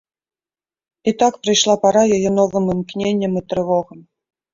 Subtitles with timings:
[1.09, 3.99] І так прыйшла пара яе новым імкненням і трывогам.